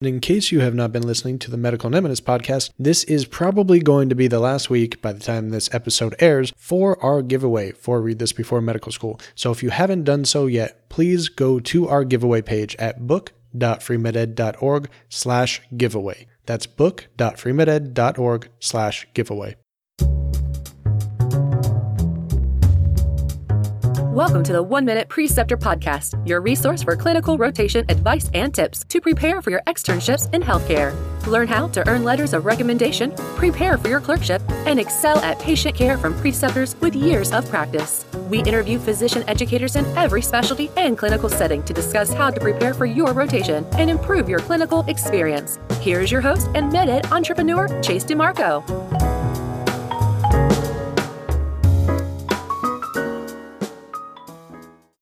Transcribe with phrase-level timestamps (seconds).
[0.00, 3.80] In case you have not been listening to the Medical Nemesis podcast, this is probably
[3.80, 7.72] going to be the last week by the time this episode airs for our giveaway
[7.72, 9.18] for Read This Before Medical School.
[9.34, 14.88] So if you haven't done so yet, please go to our giveaway page at book.freemeded.org
[15.08, 16.28] slash giveaway.
[16.46, 19.56] That's book.freemeded.org slash giveaway.
[24.18, 28.82] Welcome to the One Minute Preceptor Podcast, your resource for clinical rotation advice and tips
[28.88, 30.92] to prepare for your externships in healthcare.
[31.28, 35.76] Learn how to earn letters of recommendation, prepare for your clerkship, and excel at patient
[35.76, 38.04] care from preceptors with years of practice.
[38.28, 42.74] We interview physician educators in every specialty and clinical setting to discuss how to prepare
[42.74, 45.60] for your rotation and improve your clinical experience.
[45.80, 49.07] Here's your host and MedEd entrepreneur, Chase DiMarco.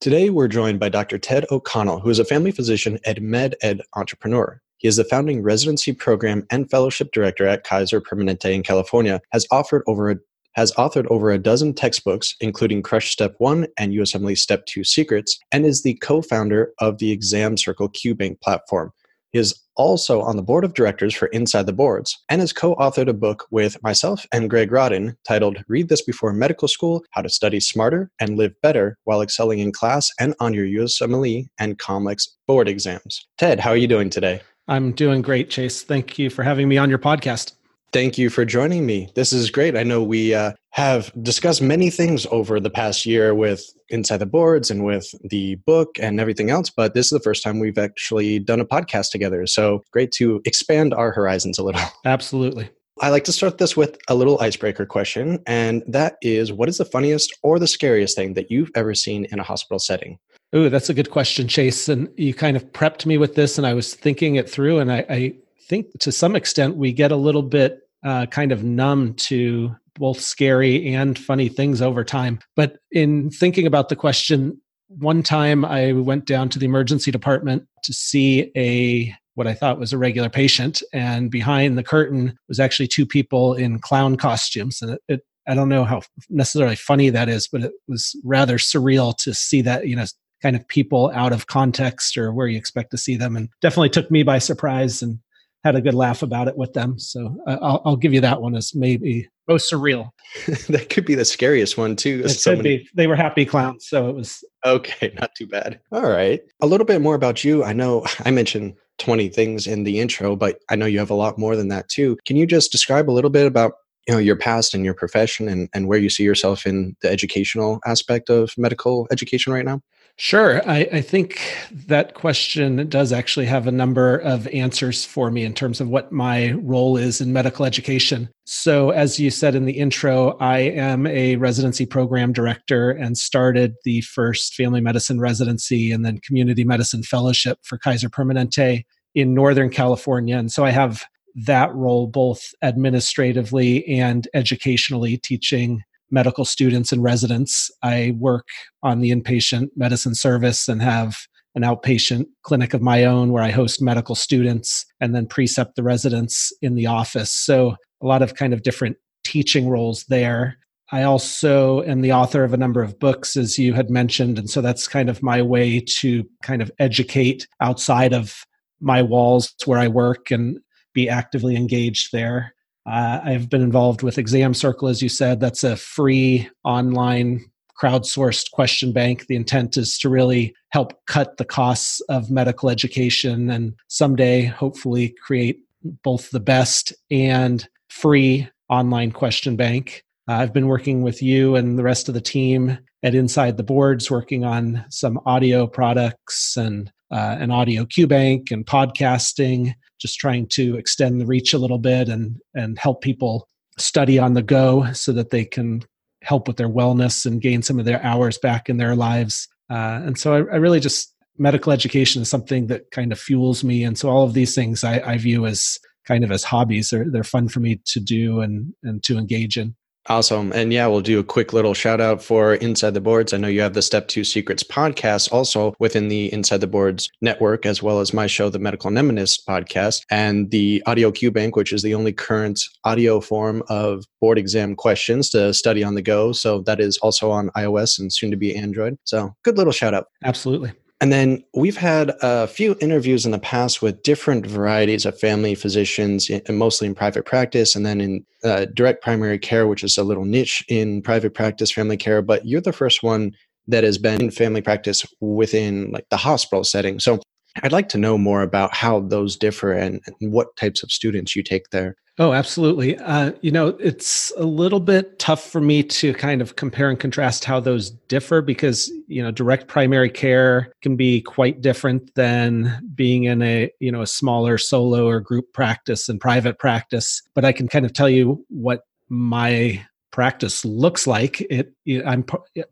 [0.07, 1.19] Today, we're joined by Dr.
[1.19, 4.63] Ted O'Connell, who is a family physician and med ed entrepreneur.
[4.77, 9.49] He is the founding residency program and fellowship director at Kaiser Permanente in California, has
[9.51, 10.17] offered over a
[10.55, 15.41] has authored over a dozen textbooks, including Crush Step 1 and USMLE Step 2 Secrets,
[15.51, 18.93] and is the co founder of the Exam Circle QBank platform.
[19.37, 23.09] Is also on the board of directors for Inside the Boards and has co authored
[23.09, 27.29] a book with myself and Greg Rodden titled Read This Before Medical School How to
[27.29, 32.29] Study Smarter and Live Better While Excelling in Class and on Your USMLE and COMLEX
[32.47, 33.27] board exams.
[33.37, 34.41] Ted, how are you doing today?
[34.69, 35.83] I'm doing great, Chase.
[35.83, 37.53] Thank you for having me on your podcast.
[37.97, 39.09] Thank you for joining me.
[39.15, 39.75] This is great.
[39.75, 44.27] I know we uh, have discussed many things over the past year with Inside the
[44.27, 47.79] Boards and with the book and everything else, but this is the first time we've
[47.79, 49.47] actually done a podcast together.
[49.47, 51.81] So great to expand our horizons a little.
[52.05, 52.69] Absolutely.
[53.01, 56.77] I like to start this with a little icebreaker question, and that is what is
[56.77, 60.19] the funniest or the scariest thing that you've ever seen in a hospital setting?
[60.55, 61.89] Ooh, that's a good question, Chase.
[61.89, 64.93] And you kind of prepped me with this, and I was thinking it through, and
[64.93, 65.35] I, I
[65.67, 70.21] think to some extent we get a little bit uh, kind of numb to both
[70.21, 72.39] scary and funny things over time.
[72.55, 77.67] But in thinking about the question, one time I went down to the emergency department
[77.83, 82.59] to see a what I thought was a regular patient, and behind the curtain was
[82.59, 87.11] actually two people in clown costumes, and it, it I don't know how necessarily funny
[87.11, 90.05] that is, but it was rather surreal to see that, you know,
[90.43, 93.37] kind of people out of context or where you expect to see them.
[93.37, 95.03] And definitely took me by surprise.
[95.03, 95.19] And
[95.67, 96.99] had a good laugh about it with them.
[96.99, 100.11] So uh, I'll, I'll, give you that one as maybe most surreal.
[100.69, 102.23] that could be the scariest one too.
[102.25, 102.79] It so could many...
[102.79, 102.89] be.
[102.95, 105.13] They were happy clowns, so it was okay.
[105.21, 105.81] Not too bad.
[105.91, 107.65] All right, a little bit more about you.
[107.65, 111.15] I know I mentioned 20 things in the intro, but I know you have a
[111.15, 112.17] lot more than that too.
[112.25, 113.73] Can you just describe a little bit about
[114.07, 117.11] you know your past and your profession and, and where you see yourself in the
[117.11, 119.81] educational aspect of medical education right now?
[120.19, 120.67] Sure.
[120.67, 125.53] I, I, think that question does actually have a number of answers for me in
[125.53, 128.31] terms of what my role is in medical education.
[128.47, 133.75] So, as you said in the intro, I am a residency program director and started
[133.85, 138.85] the first family medicine residency and then community medicine fellowship for Kaiser Permanente
[139.15, 140.39] in Northern California.
[140.39, 141.05] And so I have
[141.45, 147.71] that role both administratively and educationally, teaching medical students and residents.
[147.83, 148.47] I work
[148.83, 151.17] on the inpatient medicine service and have
[151.55, 155.83] an outpatient clinic of my own where I host medical students and then precept the
[155.83, 157.33] residents in the office.
[157.33, 160.59] So, a lot of kind of different teaching roles there.
[160.93, 164.39] I also am the author of a number of books, as you had mentioned.
[164.39, 168.45] And so that's kind of my way to kind of educate outside of
[168.81, 170.59] my walls where I work and
[170.97, 172.55] be actively engaged there.
[172.87, 175.39] Uh, I've been involved with Exam Circle, as you said.
[175.39, 177.45] That's a free online
[177.81, 179.27] crowdsourced question bank.
[179.27, 185.15] The intent is to really help cut the costs of medical education and someday, hopefully,
[185.23, 185.61] create
[186.03, 190.03] both the best and free online question bank.
[190.29, 193.63] Uh, I've been working with you and the rest of the team at Inside the
[193.63, 200.19] Boards, working on some audio products and uh, an audio Q bank and podcasting just
[200.19, 203.49] trying to extend the reach a little bit and and help people
[203.79, 205.83] study on the go so that they can
[206.23, 209.49] help with their wellness and gain some of their hours back in their lives.
[209.71, 213.63] Uh, and so I, I, really just medical education is something that kind of fuels
[213.63, 213.85] me.
[213.85, 216.91] And so all of these things I, I view as kind of as hobbies.
[216.91, 219.77] They're they're fun for me to do and and to engage in.
[220.09, 220.53] Awesome.
[220.53, 223.33] And yeah, we'll do a quick little shout out for Inside the Boards.
[223.33, 227.11] I know you have the Step Two Secrets podcast also within the Inside the Boards
[227.21, 231.57] network, as well as my show, the Medical Nemesis podcast, and the Audio Q Bank,
[231.57, 236.03] which is the only current audio form of board exam questions to study on the
[236.03, 236.33] go.
[236.33, 238.99] So that is also on iOS and soon to be Android.
[239.05, 240.07] So good little shout out.
[240.25, 240.73] Absolutely.
[241.01, 245.55] And then we've had a few interviews in the past with different varieties of family
[245.55, 249.99] physicians, and mostly in private practice, and then in uh, direct primary care, which is
[249.99, 252.23] a little niche in private practice family care.
[252.23, 253.33] But you're the first one
[253.69, 256.99] that has been in family practice within like the hospital setting.
[256.99, 257.21] So
[257.63, 261.35] I'd like to know more about how those differ and, and what types of students
[261.35, 261.97] you take there.
[262.19, 262.97] Oh, absolutely.
[262.99, 266.99] Uh, you know, it's a little bit tough for me to kind of compare and
[266.99, 272.81] contrast how those differ because, you know, direct primary care can be quite different than
[272.95, 277.21] being in a, you know, a smaller solo or group practice and private practice.
[277.35, 281.43] But I can kind of tell you what my practice looks like.
[281.43, 281.75] It,
[282.07, 282.25] I'm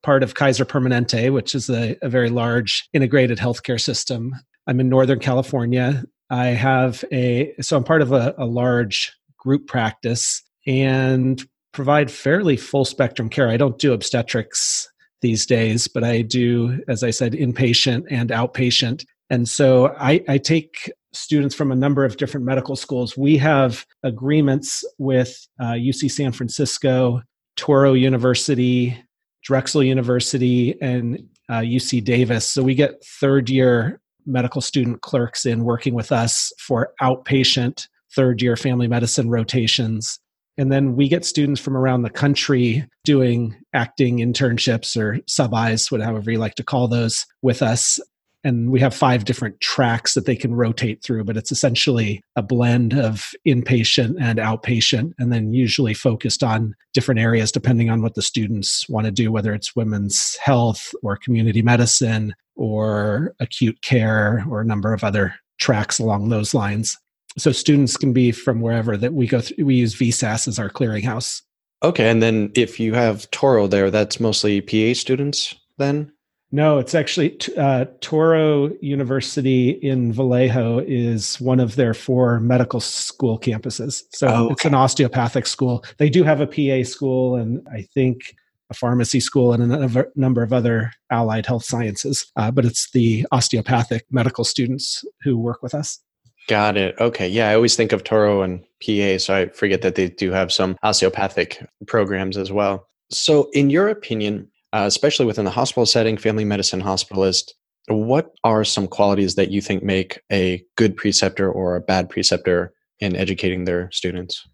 [0.02, 4.34] part of Kaiser Permanente, which is a, a very large integrated healthcare system.
[4.66, 6.04] I'm in Northern California.
[6.30, 12.56] I have a, so I'm part of a, a large group practice and provide fairly
[12.56, 13.48] full spectrum care.
[13.48, 14.88] I don't do obstetrics
[15.20, 19.04] these days, but I do, as I said, inpatient and outpatient.
[19.30, 23.16] And so I, I take students from a number of different medical schools.
[23.16, 27.22] We have agreements with uh, UC San Francisco,
[27.56, 28.96] Touro University,
[29.42, 32.46] Drexel University, and uh, UC Davis.
[32.46, 38.40] So we get third year medical student clerks in working with us for outpatient third
[38.42, 40.18] year family medicine rotations.
[40.56, 46.30] And then we get students from around the country doing acting internships or sub-Is, whatever
[46.30, 47.98] you like to call those, with us.
[48.44, 52.42] And we have five different tracks that they can rotate through, but it's essentially a
[52.42, 58.14] blend of inpatient and outpatient, and then usually focused on different areas depending on what
[58.14, 64.44] the students want to do, whether it's women's health or community medicine or acute care
[64.48, 66.96] or a number of other tracks along those lines.
[67.36, 70.70] So students can be from wherever that we go through we use vsas as our
[70.70, 71.42] clearinghouse.
[71.82, 76.12] Okay and then if you have Touro there that's mostly pa students then?
[76.52, 83.38] No it's actually uh, touro university in vallejo is one of their four medical school
[83.40, 84.02] campuses.
[84.12, 84.52] So oh, okay.
[84.52, 85.84] it's an osteopathic school.
[85.98, 88.36] They do have a pa school and i think
[88.70, 93.26] a pharmacy school and a number of other allied health sciences uh, but it's the
[93.32, 96.00] osteopathic medical students who work with us
[96.46, 96.94] Got it.
[97.00, 97.26] Okay.
[97.26, 100.52] Yeah, I always think of Touro and PA, so I forget that they do have
[100.52, 102.86] some osteopathic programs as well.
[103.10, 107.52] So, in your opinion, uh, especially within the hospital setting, family medicine hospitalist,
[107.88, 112.72] what are some qualities that you think make a good preceptor or a bad preceptor
[113.00, 114.46] in educating their students?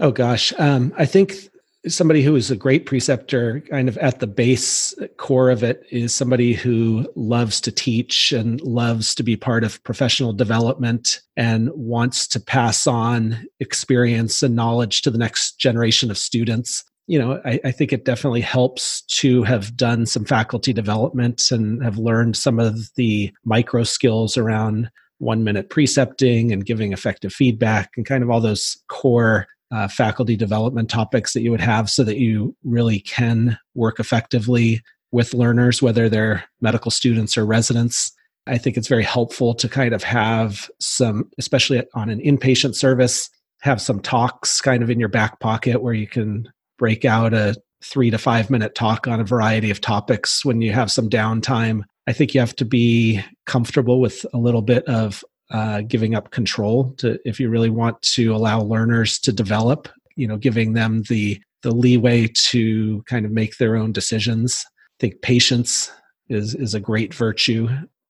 [0.00, 1.48] Oh gosh, um, I think
[1.88, 6.14] somebody who is a great preceptor kind of at the base core of it is
[6.14, 12.26] somebody who loves to teach and loves to be part of professional development and wants
[12.28, 16.84] to pass on experience and knowledge to the next generation of students.
[17.06, 21.82] You know I, I, think it definitely helps to have done some faculty development and
[21.82, 27.92] have learned some of the micro skills around one minute precepting and giving effective feedback
[27.96, 32.04] and kind of all those core uh, faculty development topics that you would have so
[32.04, 38.12] that you really can work effectively with learners, whether they're medical students or residents.
[38.46, 43.28] I think it's very helpful to kind of have some, especially on an inpatient service,
[43.60, 46.48] have some talks kind of in your back pocket where you can
[46.78, 50.72] break out a three to five minute talk on a variety of topics when you
[50.72, 51.82] have some downtime.
[52.06, 56.30] I think you have to be comfortable with a little bit of uh, giving up
[56.30, 61.02] control to if you really want to allow learners to develop you know giving them
[61.08, 64.64] the the leeway to kind of make their own decisions.
[64.66, 65.90] I think patience
[66.28, 67.68] is is a great virtue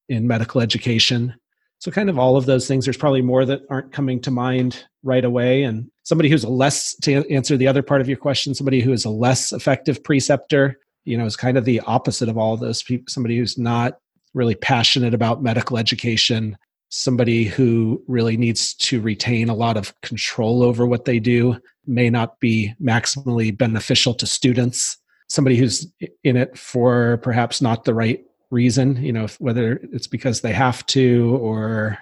[0.09, 1.35] in medical education.
[1.81, 4.85] So kind of all of those things there's probably more that aren't coming to mind
[5.03, 5.63] right away.
[5.63, 8.93] And somebody who's a less to answer the other part of your question somebody who
[8.93, 12.83] is a less effective preceptor you know is kind of the opposite of all those
[12.83, 13.99] people somebody who's not
[14.35, 16.57] really passionate about medical education
[16.91, 22.11] somebody who really needs to retain a lot of control over what they do may
[22.11, 24.97] not be maximally beneficial to students.
[25.29, 25.87] Somebody who's
[26.25, 30.85] in it for perhaps not the right reason you know whether it's because they have
[30.87, 31.99] to or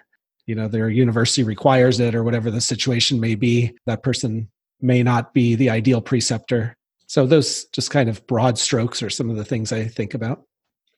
[0.47, 4.49] you know their university requires it or whatever the situation may be that person
[4.81, 6.77] may not be the ideal preceptor.
[7.09, 10.43] So those just kind of broad strokes are some of the things i think about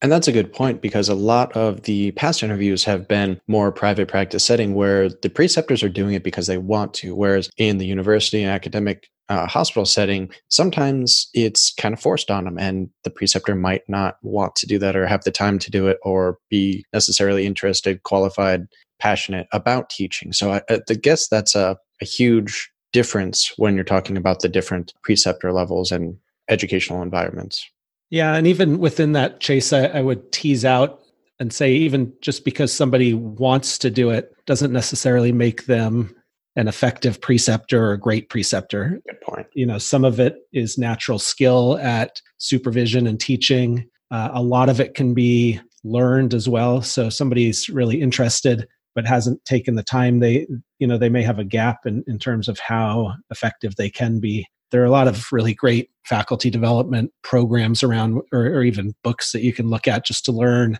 [0.01, 3.73] and that's a good point because a lot of the past interviews have been more
[3.73, 7.17] private practice setting where the preceptors are doing it because they want to.
[7.17, 12.45] Whereas in the university and academic uh, hospital setting, sometimes it's kind of forced on
[12.45, 15.71] them, and the preceptor might not want to do that or have the time to
[15.71, 18.67] do it or be necessarily interested, qualified,
[19.01, 20.33] passionate about teaching.
[20.33, 24.95] So I, I guess that's a, a huge difference when you're talking about the different
[25.03, 26.17] preceptor levels and
[26.49, 27.69] educational environments.
[28.11, 31.01] Yeah, and even within that chase, I, I would tease out
[31.39, 36.15] and say even just because somebody wants to do it doesn't necessarily make them
[36.57, 39.01] an effective preceptor or a great preceptor.
[39.07, 39.47] Good point.
[39.55, 43.89] You know, some of it is natural skill at supervision and teaching.
[44.11, 46.83] Uh, a lot of it can be learned as well.
[46.83, 48.67] So somebody's really interested
[48.99, 50.45] but hasn't taken the time they
[50.81, 54.19] you know they may have a gap in, in terms of how effective they can
[54.19, 58.95] be there are a lot of really great faculty development programs around or, or even
[59.03, 60.79] books that you can look at just to learn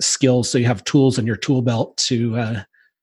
[0.00, 0.50] skills.
[0.50, 2.62] So you have tools in your tool belt to uh,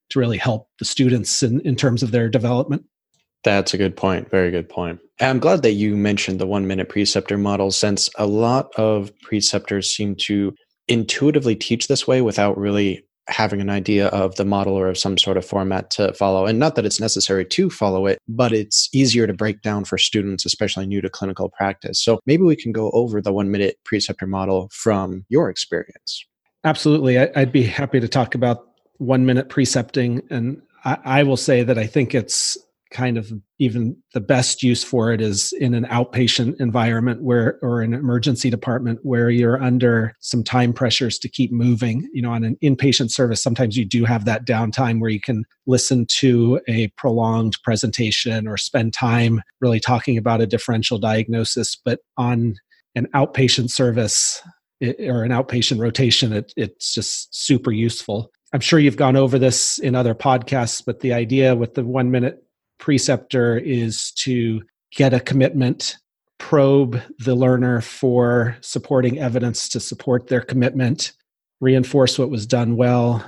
[0.10, 2.86] to really help the students in, in terms of their development.
[3.44, 4.30] That's a good point.
[4.30, 5.00] Very good point.
[5.20, 9.94] I'm glad that you mentioned the one minute preceptor model since a lot of preceptors
[9.94, 10.54] seem to
[10.88, 15.18] intuitively teach this way without really having an idea of the model or of some
[15.18, 16.46] sort of format to follow.
[16.46, 19.98] And not that it's necessary to follow it, but it's easier to break down for
[19.98, 22.04] students, especially new to clinical practice.
[22.04, 26.26] So maybe we can go over the one minute preceptor model from your experience.
[26.66, 27.18] Absolutely.
[27.18, 30.22] I'd be happy to talk about one minute precepting.
[30.30, 32.58] And I, will say that I think it's
[32.94, 37.82] kind of even the best use for it is in an outpatient environment where or
[37.82, 42.08] an emergency department where you're under some time pressures to keep moving.
[42.14, 45.44] You know on an inpatient service sometimes you do have that downtime where you can
[45.66, 51.76] listen to a prolonged presentation or spend time really talking about a differential diagnosis.
[51.76, 52.56] But on
[52.96, 54.42] an outpatient service
[54.82, 58.32] or an outpatient rotation it, it's just super useful.
[58.54, 62.12] I'm sure you've gone over this in other podcasts, but the idea with the one
[62.12, 62.43] minute
[62.84, 64.62] preceptor is to
[64.94, 65.96] get a commitment,
[66.38, 71.14] probe the learner for supporting evidence to support their commitment,
[71.62, 73.26] reinforce what was done well,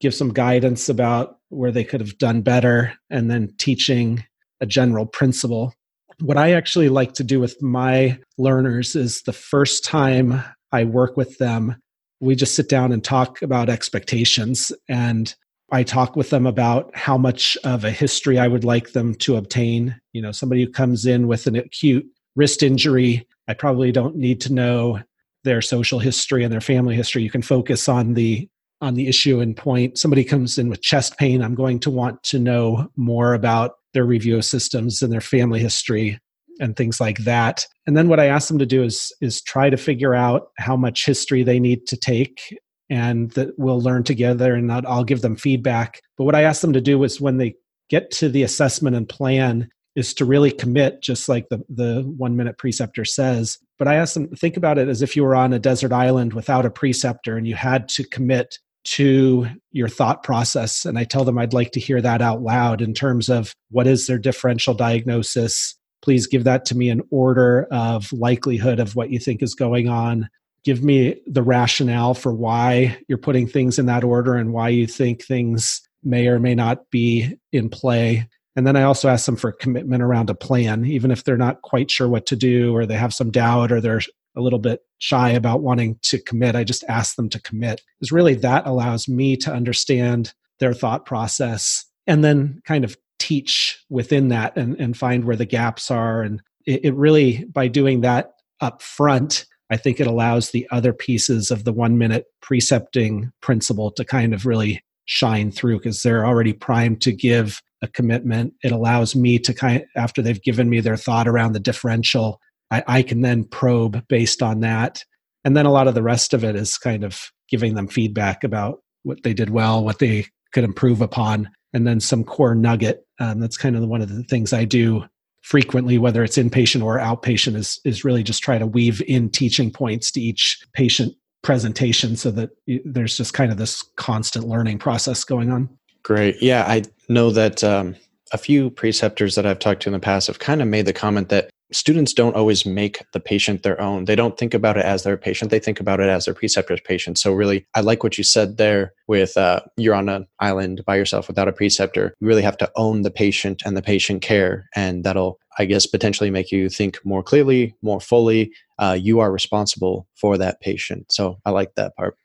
[0.00, 4.24] give some guidance about where they could have done better, and then teaching
[4.62, 5.74] a general principle.
[6.20, 10.42] What I actually like to do with my learners is the first time
[10.72, 11.76] I work with them,
[12.20, 15.34] we just sit down and talk about expectations and
[15.74, 19.34] I talk with them about how much of a history I would like them to
[19.34, 20.00] obtain.
[20.12, 24.40] You know, somebody who comes in with an acute wrist injury, I probably don't need
[24.42, 25.00] to know
[25.42, 27.24] their social history and their family history.
[27.24, 28.48] You can focus on the
[28.80, 29.98] on the issue and point.
[29.98, 34.04] Somebody comes in with chest pain, I'm going to want to know more about their
[34.04, 36.20] review of systems and their family history
[36.60, 37.66] and things like that.
[37.86, 40.76] And then what I ask them to do is is try to figure out how
[40.76, 42.56] much history they need to take
[42.90, 46.00] and that we'll learn together and I'll give them feedback.
[46.16, 47.54] But what I ask them to do is when they
[47.88, 52.36] get to the assessment and plan is to really commit, just like the, the one
[52.36, 53.58] minute preceptor says.
[53.78, 56.32] But I ask them think about it as if you were on a desert island
[56.32, 60.84] without a preceptor and you had to commit to your thought process.
[60.84, 63.86] And I tell them I'd like to hear that out loud in terms of what
[63.86, 65.74] is their differential diagnosis.
[66.02, 69.88] Please give that to me in order of likelihood of what you think is going
[69.88, 70.28] on
[70.64, 74.86] give me the rationale for why you're putting things in that order and why you
[74.86, 78.28] think things may or may not be in play.
[78.56, 81.62] And then I also ask them for commitment around a plan, even if they're not
[81.62, 84.00] quite sure what to do or they have some doubt or they're
[84.36, 86.56] a little bit shy about wanting to commit.
[86.56, 87.82] I just ask them to commit.
[87.98, 93.84] Because really that allows me to understand their thought process and then kind of teach
[93.90, 96.22] within that and, and find where the gaps are.
[96.22, 100.92] And it, it really, by doing that up front, I think it allows the other
[100.92, 106.24] pieces of the one minute precepting principle to kind of really shine through because they're
[106.24, 108.54] already primed to give a commitment.
[108.62, 112.40] It allows me to kind of, after they've given me their thought around the differential,
[112.70, 115.02] I, I can then probe based on that.
[115.44, 118.44] And then a lot of the rest of it is kind of giving them feedback
[118.44, 123.04] about what they did well, what they could improve upon, and then some core nugget.
[123.18, 125.04] Um, that's kind of one of the things I do
[125.44, 129.70] frequently, whether it's inpatient or outpatient, is is really just try to weave in teaching
[129.70, 132.50] points to each patient presentation so that
[132.84, 135.68] there's just kind of this constant learning process going on.
[136.02, 136.36] Great.
[136.40, 137.94] Yeah, I know that um,
[138.32, 140.92] a few preceptors that I've talked to in the past have kind of made the
[140.92, 144.04] comment that students don't always make the patient their own.
[144.04, 145.50] They don't think about it as their patient.
[145.50, 147.18] They think about it as their preceptor's patient.
[147.18, 150.96] So really, I like what you said there with uh, you're on an island by
[150.96, 152.14] yourself without a preceptor.
[152.20, 154.68] You really have to own the patient and the patient care.
[154.74, 158.52] And that'll, I guess, potentially make you think more clearly, more fully.
[158.78, 161.12] Uh, you are responsible for that patient.
[161.12, 162.16] So I like that part.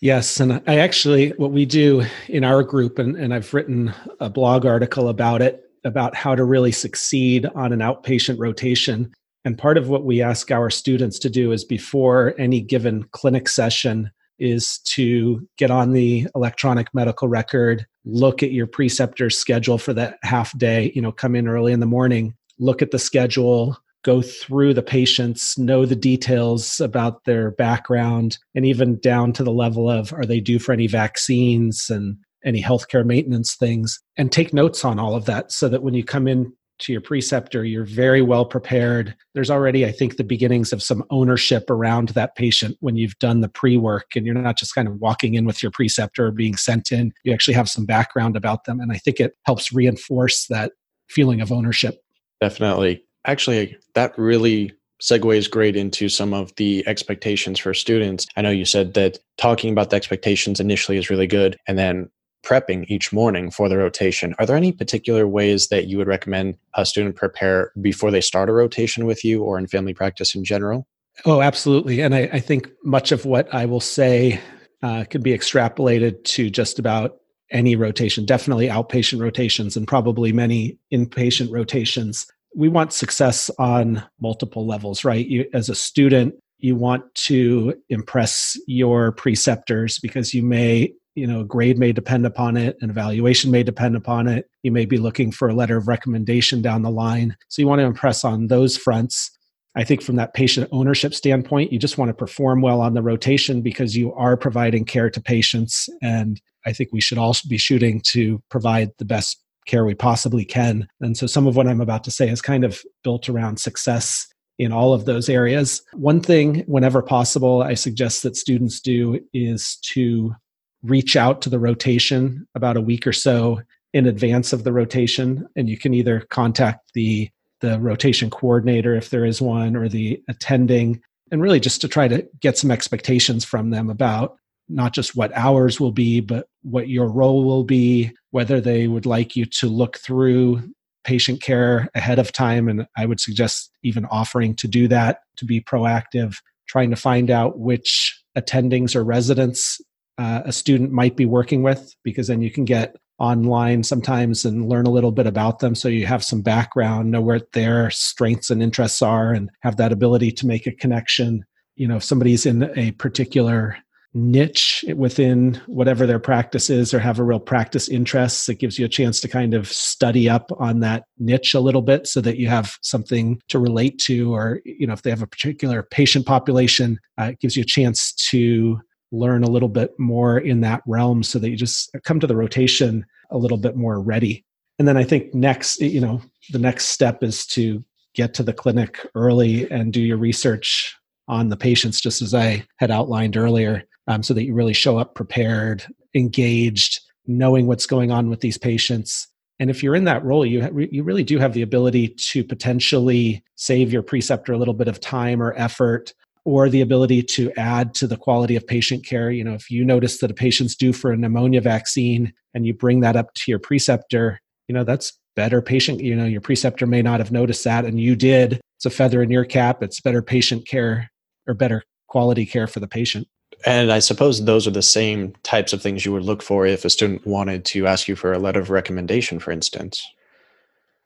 [0.00, 4.30] Yes, and I actually, what we do in our group, and, and I've written a
[4.30, 9.10] blog article about it, about how to really succeed on an outpatient rotation.
[9.44, 13.48] And part of what we ask our students to do is before any given clinic
[13.48, 19.92] session is to get on the electronic medical record, look at your preceptor's schedule for
[19.94, 23.76] that half day, you know, come in early in the morning, look at the schedule,
[24.04, 29.52] go through the patients, know the details about their background, and even down to the
[29.52, 34.52] level of are they due for any vaccines and any healthcare maintenance things, and take
[34.52, 37.84] notes on all of that so that when you come in to your preceptor, you're
[37.84, 39.14] very well prepared.
[39.34, 43.40] There's already, I think, the beginnings of some ownership around that patient when you've done
[43.40, 46.30] the pre work and you're not just kind of walking in with your preceptor or
[46.30, 47.12] being sent in.
[47.24, 48.80] You actually have some background about them.
[48.80, 50.72] And I think it helps reinforce that
[51.08, 52.00] feeling of ownership.
[52.40, 53.02] Definitely.
[53.24, 58.26] Actually, that really segues great into some of the expectations for students.
[58.36, 62.10] I know you said that talking about the expectations initially is really good, and then
[62.44, 64.34] prepping each morning for the rotation.
[64.38, 68.48] Are there any particular ways that you would recommend a student prepare before they start
[68.48, 70.86] a rotation with you or in family practice in general?
[71.24, 72.00] Oh, absolutely.
[72.00, 74.40] And I, I think much of what I will say
[74.82, 77.16] uh, could be extrapolated to just about
[77.50, 82.26] any rotation, definitely outpatient rotations and probably many inpatient rotations.
[82.54, 85.26] We want success on multiple levels, right?
[85.26, 91.44] You, as a student, you want to impress your preceptors because you may you know
[91.44, 94.48] grade may depend upon it an evaluation may depend upon it.
[94.62, 97.36] You may be looking for a letter of recommendation down the line.
[97.48, 99.30] So you want to impress on those fronts.
[99.76, 103.02] I think from that patient ownership standpoint you just want to perform well on the
[103.02, 105.88] rotation because you are providing care to patients.
[106.02, 110.44] And i think we should all be shooting to provide the best care we possibly
[110.44, 110.88] can.
[111.00, 114.26] And so some of what i'm about to say is kind of built around success
[114.58, 115.82] in all of those areas.
[115.92, 120.34] One thing, whenever possible, I suggest that students do is to
[120.82, 123.60] reach out to the rotation about a week or so
[123.92, 125.46] in advance of the rotation.
[125.56, 127.30] And you can either contact the
[127.60, 132.08] the rotation coordinator if there is one or the attending and really just to try
[132.08, 134.36] to get some expectations from them about
[134.68, 139.06] not just what hours will be but what your role will be whether they would
[139.06, 140.62] like you to look through
[141.02, 142.68] patient care ahead of time.
[142.68, 146.36] And i would suggest even offering to do that to be proactive
[146.68, 149.80] trying to find out which attendings or residents
[150.18, 154.68] uh, a student might be working with because then you can get online sometimes and
[154.68, 155.74] learn a little bit about them.
[155.74, 159.92] So you have some background know where their strengths and interests are and have that
[159.92, 161.44] ability to make a connection.
[161.76, 163.76] You know if somebody's in a particular
[164.14, 168.86] niche within whatever their practice is or have a real practice interests it gives you
[168.86, 172.38] a chance to kind of study up on that niche a little bit so that
[172.38, 174.34] you have something to relate to.
[174.34, 177.66] Or you know if they have a particular patient population uh, it gives you a
[177.66, 178.80] chance to
[179.12, 182.36] learn a little bit more in that realm so that you just come to the
[182.36, 184.44] rotation a little bit more ready.
[184.78, 188.52] And then I think next, you know, the next step is to get to the
[188.52, 193.84] clinic early and do your research on the patients, just as I had outlined earlier,
[194.06, 198.56] um, so that you really show up prepared, engaged, knowing what's going on with these
[198.56, 199.28] patients.
[199.60, 202.44] And if you're in that role, you ha- you really do have the ability to
[202.44, 206.14] potentially save your preceptor a little bit of time or effort
[206.48, 209.30] or the ability to add to the quality of patient care.
[209.30, 212.72] You know, if you notice that a patient's due for a pneumonia vaccine and you
[212.72, 216.00] bring that up to your preceptor, you know, that's better patient.
[216.00, 218.62] You know, your preceptor may not have noticed that and you did.
[218.78, 219.82] It's a feather in your cap.
[219.82, 221.10] It's better patient care
[221.46, 223.28] or better quality care for the patient.
[223.66, 226.82] And I suppose those are the same types of things you would look for if
[226.82, 230.02] a student wanted to ask you for a letter of recommendation, for instance.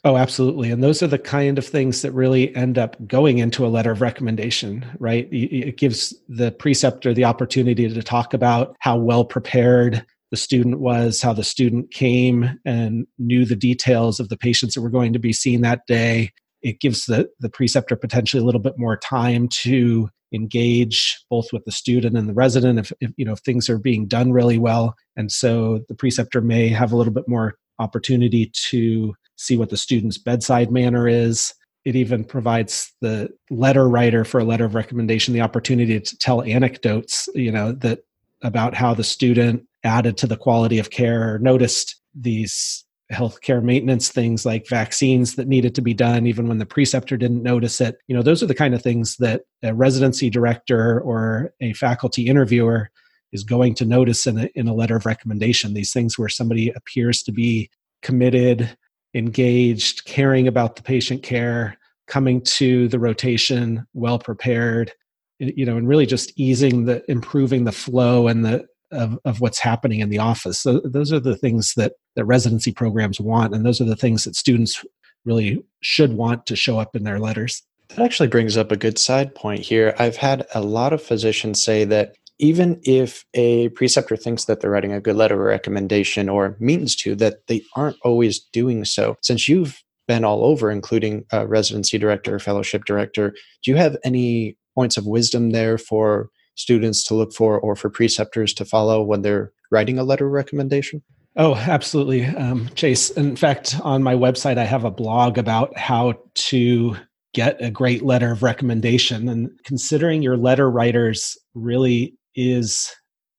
[0.05, 0.73] Oh, absolutely.
[0.73, 3.93] And those are the kind of things that really end up going into a letter
[3.93, 5.29] of recommendation, right?
[5.31, 11.23] It gives the preceptor the opportunity to talk about how well prepared the student was,
[11.23, 15.21] how the student came and knew the details of the patients that were going to
[15.21, 16.33] be seen that day.
[16.62, 21.65] It gives the, the preceptor potentially a little bit more time to engage both with
[21.65, 24.57] the student and the resident if, if you know if things are being done really
[24.57, 29.71] well and so the preceptor may have a little bit more opportunity to see what
[29.71, 31.55] the student's bedside manner is.
[31.85, 36.42] It even provides the letter writer for a letter of recommendation the opportunity to tell
[36.42, 38.01] anecdotes, you know, that
[38.42, 44.09] about how the student added to the quality of care or noticed these healthcare maintenance
[44.09, 47.97] things like vaccines that needed to be done even when the preceptor didn't notice it
[48.07, 52.27] you know those are the kind of things that a residency director or a faculty
[52.27, 52.90] interviewer
[53.33, 56.71] is going to notice in a, in a letter of recommendation these things where somebody
[56.71, 57.71] appears to be
[58.03, 58.77] committed
[59.14, 64.92] engaged, caring about the patient care, coming to the rotation well prepared,
[65.38, 69.59] you know, and really just easing the improving the flow and the of, of what's
[69.59, 70.59] happening in the office.
[70.59, 74.25] So those are the things that that residency programs want, and those are the things
[74.25, 74.85] that students
[75.25, 77.62] really should want to show up in their letters.
[77.88, 79.94] That actually brings up a good side point here.
[79.98, 84.71] I've had a lot of physicians say that even if a preceptor thinks that they're
[84.71, 89.17] writing a good letter of recommendation or means to, that they aren't always doing so.
[89.23, 93.31] Since you've been all over, including residency director, fellowship director.
[93.63, 97.89] Do you have any points of wisdom there for students to look for or for
[97.89, 101.01] preceptors to follow when they're writing a letter of recommendation?
[101.37, 103.11] Oh, absolutely, um, Chase.
[103.11, 106.97] In fact, on my website, I have a blog about how to
[107.33, 109.29] get a great letter of recommendation.
[109.29, 112.95] And considering your letter writers really is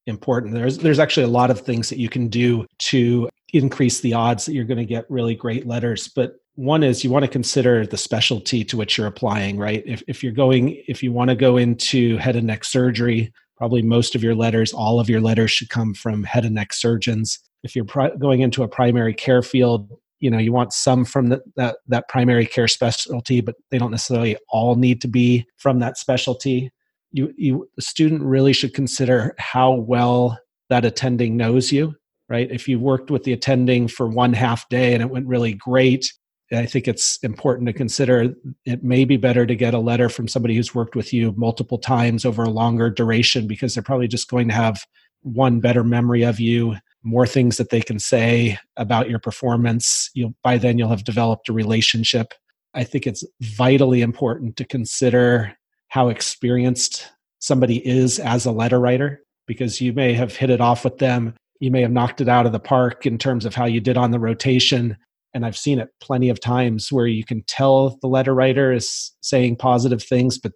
[0.06, 0.54] important.
[0.54, 4.46] There's there's actually a lot of things that you can do to increase the odds
[4.46, 6.08] that you're going to get really great letters.
[6.08, 9.84] But one is you want to consider the specialty to which you're applying, right?
[9.86, 13.82] If if you're going if you want to go into head and neck surgery, probably
[13.82, 17.40] most of your letters, all of your letters should come from head and neck surgeons.
[17.64, 21.30] If you're pri- going into a primary care field, you know you want some from
[21.30, 25.80] the, that that primary care specialty, but they don't necessarily all need to be from
[25.80, 26.72] that specialty
[27.14, 30.38] you, you the student really should consider how well
[30.70, 31.96] that attending knows you
[32.30, 32.50] right?
[32.50, 36.12] If you worked with the attending for one half day and it went really great
[36.52, 40.28] i think it's important to consider it may be better to get a letter from
[40.28, 44.30] somebody who's worked with you multiple times over a longer duration because they're probably just
[44.30, 44.84] going to have
[45.22, 50.10] one better memory of you more things that they can say about your performance.
[50.14, 52.34] You'll by then you'll have developed a relationship.
[52.74, 55.56] I think it's vitally important to consider
[55.94, 60.84] how experienced somebody is as a letter writer because you may have hit it off
[60.84, 61.36] with them.
[61.60, 63.96] You may have knocked it out of the park in terms of how you did
[63.96, 64.98] on the rotation.
[65.36, 69.12] And I've seen it plenty of times where you can tell the letter writer is
[69.22, 70.54] saying positive things, but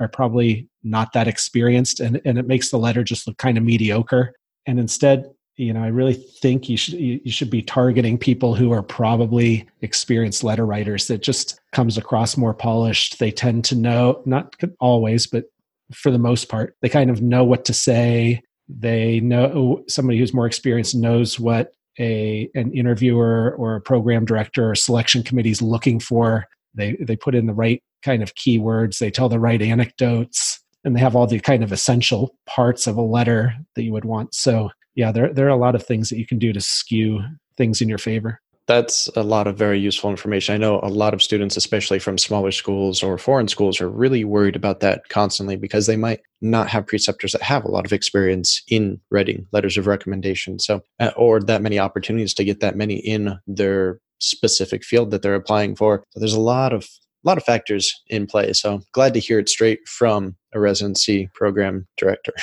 [0.00, 2.00] are probably not that experienced.
[2.00, 4.32] And, and it makes the letter just look kind of mediocre.
[4.66, 5.26] And instead,
[5.58, 9.68] you know, I really think you should you should be targeting people who are probably
[9.82, 11.08] experienced letter writers.
[11.08, 13.18] That just comes across more polished.
[13.18, 15.46] They tend to know, not always, but
[15.92, 18.40] for the most part, they kind of know what to say.
[18.68, 24.70] They know somebody who's more experienced knows what a an interviewer or a program director
[24.70, 26.46] or selection committee is looking for.
[26.74, 28.98] They they put in the right kind of keywords.
[28.98, 32.96] They tell the right anecdotes, and they have all the kind of essential parts of
[32.96, 34.34] a letter that you would want.
[34.34, 37.22] So yeah, there there are a lot of things that you can do to skew
[37.56, 38.40] things in your favor.
[38.66, 40.54] That's a lot of very useful information.
[40.54, 44.24] I know a lot of students, especially from smaller schools or foreign schools, are really
[44.24, 47.92] worried about that constantly because they might not have preceptors that have a lot of
[47.92, 50.58] experience in writing letters of recommendation.
[50.58, 55.22] So, uh, or that many opportunities to get that many in their specific field that
[55.22, 56.02] they're applying for.
[56.10, 56.82] So there's a lot of
[57.24, 58.52] a lot of factors in play.
[58.52, 62.32] So glad to hear it straight from a residency program director.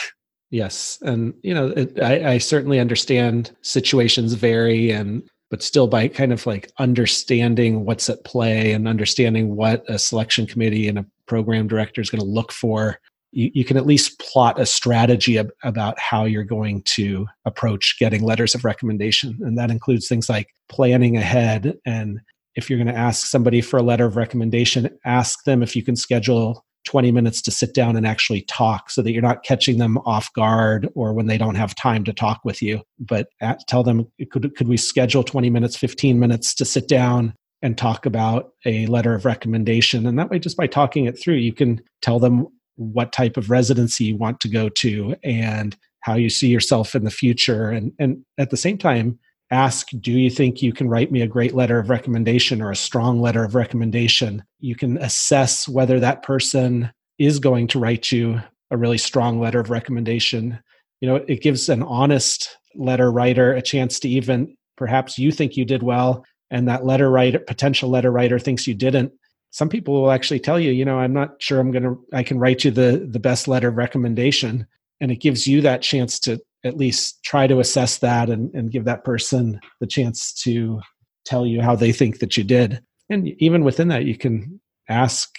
[0.55, 6.07] Yes, and you know, it, I, I certainly understand situations vary, and but still by
[6.07, 11.05] kind of like understanding what's at play and understanding what a selection committee and a
[11.25, 13.01] program director is going to look for
[13.33, 17.97] you, you, can at least plot a strategy ab- about how you're going to approach
[17.99, 19.37] getting letters of recommendation.
[19.41, 21.77] And that includes things like planning ahead.
[21.85, 22.21] And
[22.55, 25.83] if you're going to ask somebody for a letter of recommendation ask them if you
[25.83, 29.77] can schedule 20 minutes to sit down and actually talk so that you're not catching
[29.77, 32.81] them off guard or when they don't have time to talk with you.
[32.99, 37.33] But at, tell them could, could we schedule 20 minutes 15 minutes to sit down
[37.61, 40.05] and talk about a letter of recommendation?
[40.05, 43.49] And that way just by talking it through you can tell them what type of
[43.49, 47.69] residency you want to go to and how you see yourself in the future.
[47.69, 49.19] And and at the same time
[49.55, 52.75] ask do you think you can write me a great letter of recommendation or a
[52.75, 54.43] strong letter of recommendation?
[54.59, 58.41] You can assess whether that person is going to write you
[58.71, 60.59] a really strong letter of recommendation.
[60.99, 65.55] You know it gives an honest letter writer a chance to even perhaps you think
[65.55, 69.13] you did well and that letter writer potential letter writer thinks you didn't.
[69.51, 72.23] Some people will actually tell you you know i'm not sure i'm going to i
[72.23, 74.67] can write you the the best letter of recommendation
[74.99, 78.71] and it gives you that chance to at least try to assess that and, and
[78.71, 80.81] give that person the chance to
[81.23, 82.81] tell you how they think that you did.
[83.09, 85.29] And even within that you can ask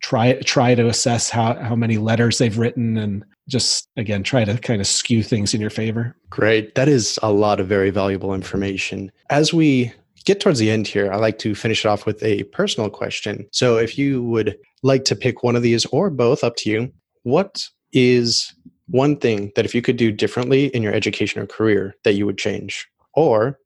[0.00, 4.58] try try to assess how how many letters they've written and just again try to
[4.58, 6.16] kind of skew things in your favor.
[6.28, 6.74] Great.
[6.74, 9.10] That is a lot of very valuable information.
[9.30, 9.92] As we
[10.24, 13.46] get towards the end here i like to finish it off with a personal question.
[13.52, 16.92] So if you would like to pick one of these or both up to you
[17.22, 18.54] what is
[18.94, 22.24] one thing that if you could do differently in your education or career that you
[22.26, 22.86] would change?
[23.12, 23.58] Or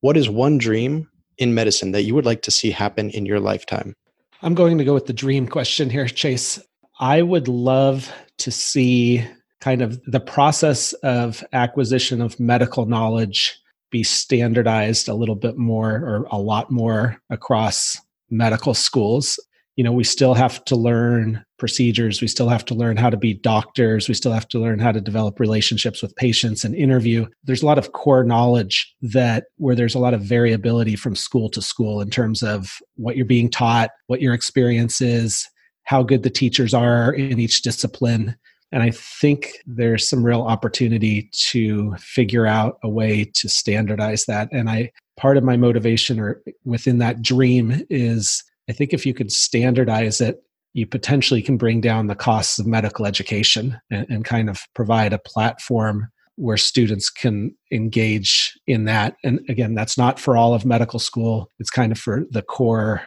[0.00, 3.38] what is one dream in medicine that you would like to see happen in your
[3.38, 3.94] lifetime?
[4.40, 6.58] I'm going to go with the dream question here, Chase.
[6.98, 9.22] I would love to see
[9.60, 15.90] kind of the process of acquisition of medical knowledge be standardized a little bit more
[15.90, 19.38] or a lot more across medical schools.
[19.76, 22.20] You know we still have to learn procedures.
[22.20, 24.08] We still have to learn how to be doctors.
[24.08, 27.26] We still have to learn how to develop relationships with patients and interview.
[27.44, 31.48] There's a lot of core knowledge that where there's a lot of variability from school
[31.50, 35.48] to school in terms of what you're being taught what your experience is
[35.84, 38.36] how good the teachers are in each discipline.
[38.70, 44.48] And I think there's some real opportunity to figure out a way to standardize that.
[44.52, 49.14] And I part of my motivation or within that dream is I think if you
[49.14, 50.42] could standardize it,
[50.74, 55.12] you potentially can bring down the costs of medical education and, and kind of provide
[55.12, 59.16] a platform where students can engage in that.
[59.22, 63.02] And again, that's not for all of medical school, it's kind of for the core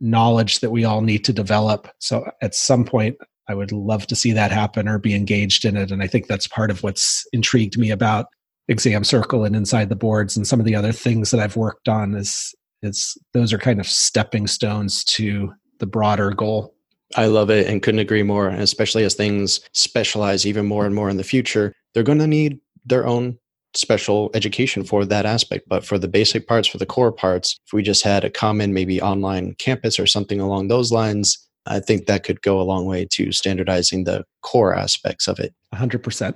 [0.00, 1.88] knowledge that we all need to develop.
[1.98, 3.16] So at some point,
[3.48, 5.90] I would love to see that happen or be engaged in it.
[5.90, 8.26] And I think that's part of what's intrigued me about
[8.68, 11.88] exam circle and inside the boards and some of the other things that I've worked
[11.88, 16.74] on is it's those are kind of stepping stones to the broader goal.
[17.16, 18.48] I love it and couldn't agree more.
[18.48, 22.26] And especially as things specialize even more and more in the future, they're going to
[22.26, 23.38] need their own
[23.74, 25.68] special education for that aspect.
[25.68, 28.74] But for the basic parts, for the core parts, if we just had a common,
[28.74, 32.86] maybe online campus or something along those lines, I think that could go a long
[32.86, 35.54] way to standardizing the core aspects of it.
[35.74, 36.34] 100%.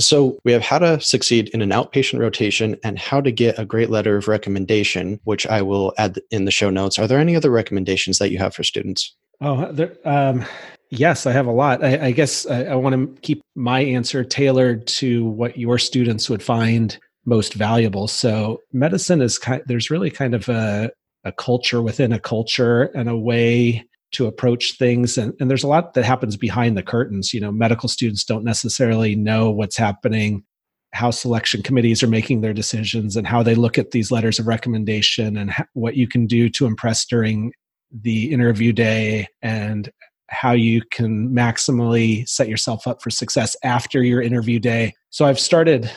[0.00, 3.64] So we have how to succeed in an outpatient rotation and how to get a
[3.64, 6.98] great letter of recommendation, which I will add in the show notes.
[6.98, 9.14] Are there any other recommendations that you have for students?
[9.40, 10.44] Oh, there, um,
[10.90, 11.84] yes, I have a lot.
[11.84, 16.28] I, I guess I, I want to keep my answer tailored to what your students
[16.28, 18.08] would find most valuable.
[18.08, 19.62] So medicine is kind.
[19.66, 20.90] There's really kind of a
[21.24, 25.16] a culture within a culture and a way to approach things.
[25.16, 27.32] And, and there's a lot that happens behind the curtains.
[27.32, 30.44] You know medical students don't necessarily know what's happening
[30.92, 34.46] how selection committees are making their decisions and how they look at these letters of
[34.46, 37.52] recommendation and what you can do to impress during
[37.92, 39.90] the interview day and
[40.28, 44.92] how you can maximally set yourself up for success after your interview day.
[45.10, 45.90] So i've started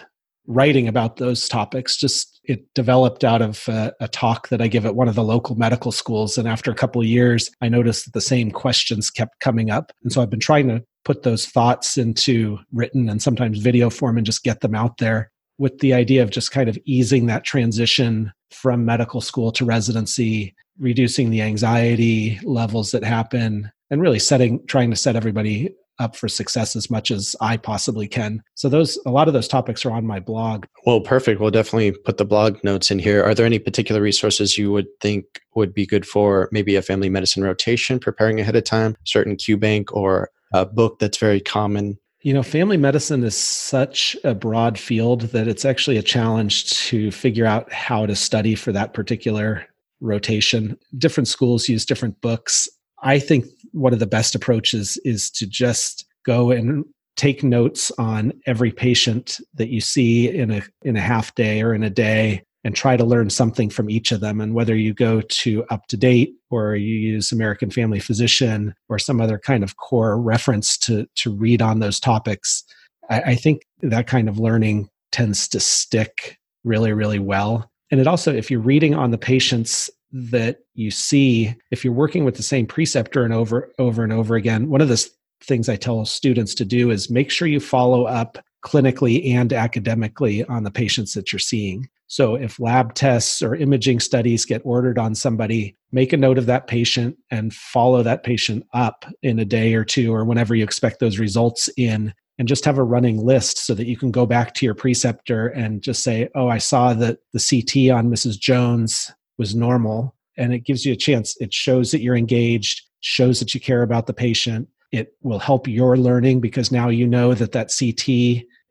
[0.47, 4.85] writing about those topics just it developed out of uh, a talk that I give
[4.85, 6.37] at one of the local medical schools.
[6.37, 9.91] And after a couple of years, I noticed that the same questions kept coming up.
[10.03, 14.17] And so I've been trying to put those thoughts into written and sometimes video form
[14.17, 17.43] and just get them out there with the idea of just kind of easing that
[17.43, 24.65] transition from medical school to residency, reducing the anxiety levels that happen, and really setting,
[24.67, 28.41] trying to set everybody up for success as much as I possibly can.
[28.55, 30.65] So those a lot of those topics are on my blog.
[30.85, 31.39] Well, perfect.
[31.39, 33.23] We'll definitely put the blog notes in here.
[33.23, 35.25] Are there any particular resources you would think
[35.55, 39.57] would be good for maybe a family medicine rotation preparing ahead of time, certain Q
[39.57, 41.97] bank or a book that's very common?
[42.21, 47.11] You know, family medicine is such a broad field that it's actually a challenge to
[47.11, 49.65] figure out how to study for that particular
[49.99, 50.77] rotation.
[50.97, 52.69] Different schools use different books.
[53.01, 58.33] I think one of the best approaches is to just go and take notes on
[58.47, 62.43] every patient that you see in a in a half day or in a day
[62.63, 64.39] and try to learn something from each of them.
[64.39, 69.37] And whether you go to UpToDate or you use american family physician or some other
[69.37, 72.63] kind of core reference to to read on those topics
[73.09, 77.69] I, I think that kind of learning tends to stick really really well.
[77.91, 82.23] And it also if you're reading on the patients that you see if you're working
[82.23, 85.09] with the same preceptor and over over and over again one of the
[85.41, 90.45] things i tell students to do is make sure you follow up clinically and academically
[90.45, 94.99] on the patients that you're seeing so if lab tests or imaging studies get ordered
[94.99, 99.45] on somebody make a note of that patient and follow that patient up in a
[99.45, 103.23] day or two or whenever you expect those results in and just have a running
[103.23, 106.57] list so that you can go back to your preceptor and just say, Oh, I
[106.57, 108.39] saw that the CT on Mrs.
[108.39, 109.11] Jones
[109.43, 111.35] was normal and it gives you a chance.
[111.41, 114.69] It shows that you're engaged shows that you care about the patient.
[114.93, 118.07] It will help your learning because now you know that that ct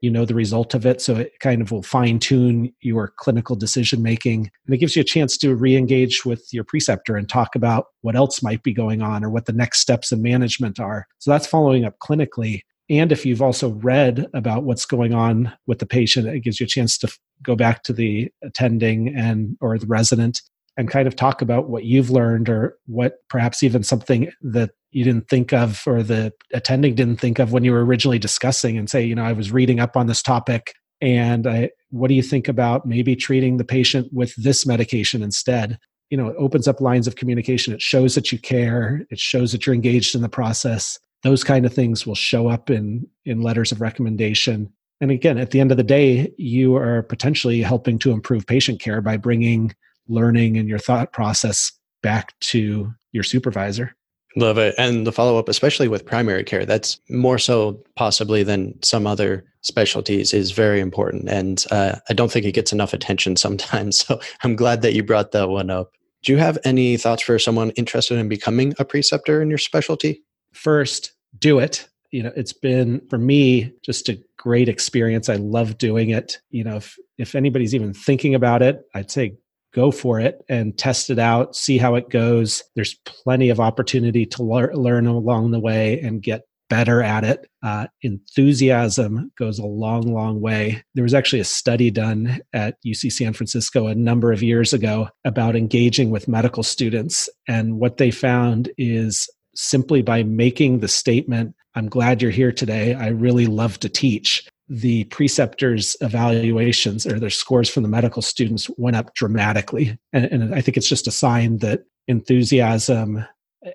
[0.00, 1.02] you know the result of it.
[1.02, 5.02] So it kind of will fine tune your clinical decision making and it gives you
[5.02, 9.02] a chance to re-engage with your preceptor and talk about what else might be going
[9.02, 11.06] on or what the next steps in management are.
[11.18, 12.62] So that's following up clinically.
[12.88, 16.64] And if you've also read about what's going on with the patient it gives you
[16.64, 20.40] a chance to go back to the attending and or the resident
[20.76, 25.04] and kind of talk about what you've learned or what perhaps even something that you
[25.04, 28.90] didn't think of or the attending didn't think of when you were originally discussing and
[28.90, 32.22] say you know i was reading up on this topic and I, what do you
[32.22, 35.78] think about maybe treating the patient with this medication instead?
[36.10, 37.74] You know it opens up lines of communication.
[37.74, 39.04] It shows that you care.
[39.10, 40.98] It shows that you're engaged in the process.
[41.22, 44.72] Those kind of things will show up in in letters of recommendation.
[45.00, 48.80] And again at the end of the day you are potentially helping to improve patient
[48.80, 49.74] care by bringing
[50.08, 53.94] learning and your thought process back to your supervisor.
[54.36, 54.74] Love it.
[54.78, 59.44] And the follow up, especially with primary care, that's more so possibly than some other
[59.60, 61.28] specialties, is very important.
[61.28, 63.98] And uh, I don't think it gets enough attention sometimes.
[63.98, 65.92] So I'm glad that you brought that one up.
[66.22, 70.22] Do you have any thoughts for someone interested in becoming a preceptor in your specialty?
[70.52, 71.88] First, do it.
[72.10, 75.28] You know, it's been for me just a great experience.
[75.28, 76.40] I love doing it.
[76.50, 79.36] You know, if if anybody's even thinking about it, I'd say
[79.74, 82.62] go for it and test it out, see how it goes.
[82.74, 87.46] There's plenty of opportunity to lear- learn along the way and get better at it.
[87.62, 90.82] Uh, enthusiasm goes a long, long way.
[90.94, 95.08] There was actually a study done at UC San Francisco a number of years ago
[95.24, 97.28] about engaging with medical students.
[97.46, 102.94] And what they found is simply by making the statement, I'm glad you're here today.
[102.94, 108.70] I really love to teach the preceptors' evaluations or their scores from the medical students
[108.78, 109.98] went up dramatically.
[110.14, 113.22] And, and, I think it's just a sign that enthusiasm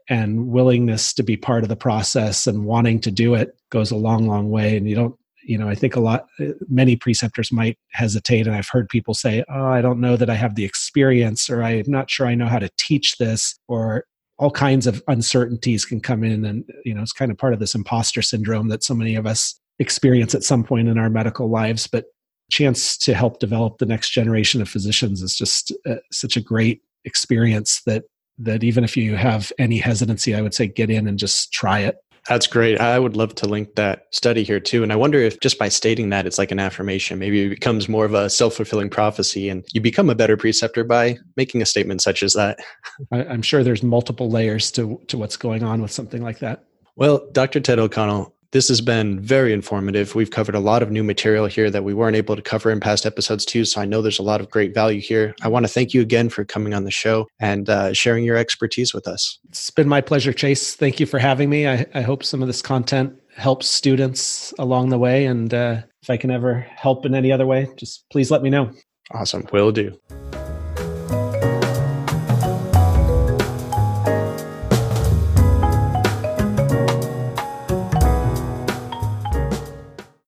[0.10, 3.96] and willingness to be part of the process and wanting to do it goes a
[3.96, 4.76] long, long way.
[4.76, 6.26] And you don't, you know, I think a lot,
[6.68, 8.48] many preceptors might hesitate.
[8.48, 11.62] And I've heard people say, oh, I don't know that I have the experience, or
[11.62, 14.06] I'm not sure I know how to teach this, or
[14.40, 17.60] all kinds of uncertainties can come in and you know it's kind of part of
[17.60, 21.50] this imposter syndrome that so many of us experience at some point in our medical
[21.50, 22.06] lives, but
[22.50, 26.82] chance to help develop the next generation of physicians is just uh, such a great
[27.06, 28.04] experience that
[28.40, 31.80] that even if you have any hesitancy, I would say get in and just try
[31.80, 31.98] it.
[32.28, 32.80] That's great.
[32.80, 34.84] I would love to link that study here too.
[34.84, 37.88] And I wonder if just by stating that, it's like an affirmation, maybe it becomes
[37.88, 41.66] more of a self fulfilling prophecy and you become a better preceptor by making a
[41.66, 42.60] statement such as that.
[43.12, 46.66] I, I'm sure there's multiple layers to, to what's going on with something like that.
[46.98, 47.60] Well, Dr.
[47.60, 50.16] Ted O'Connell, this has been very informative.
[50.16, 52.80] We've covered a lot of new material here that we weren't able to cover in
[52.80, 53.66] past episodes, too.
[53.66, 55.36] So I know there's a lot of great value here.
[55.42, 58.38] I want to thank you again for coming on the show and uh, sharing your
[58.38, 59.40] expertise with us.
[59.50, 60.76] It's been my pleasure, Chase.
[60.76, 61.68] Thank you for having me.
[61.68, 65.26] I, I hope some of this content helps students along the way.
[65.26, 68.50] And uh, if I can ever help in any other way, just please let me
[68.50, 68.72] know.
[69.12, 69.48] Awesome.
[69.52, 69.98] Will do.